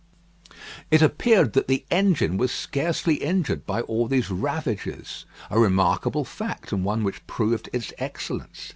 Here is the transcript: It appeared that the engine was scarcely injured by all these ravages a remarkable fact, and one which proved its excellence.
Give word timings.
It 0.89 1.03
appeared 1.03 1.53
that 1.53 1.67
the 1.67 1.85
engine 1.91 2.37
was 2.37 2.51
scarcely 2.51 3.17
injured 3.17 3.67
by 3.67 3.81
all 3.81 4.07
these 4.07 4.31
ravages 4.31 5.25
a 5.51 5.59
remarkable 5.59 6.25
fact, 6.25 6.71
and 6.71 6.83
one 6.83 7.03
which 7.03 7.27
proved 7.27 7.69
its 7.71 7.93
excellence. 7.99 8.69